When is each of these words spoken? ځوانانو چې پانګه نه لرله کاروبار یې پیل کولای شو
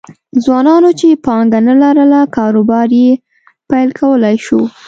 ځوانانو 0.43 0.89
چې 0.99 1.19
پانګه 1.25 1.59
نه 1.67 1.73
لرله 1.81 2.19
کاروبار 2.35 2.87
یې 3.01 3.09
پیل 3.69 3.89
کولای 3.99 4.35
شو 4.45 4.61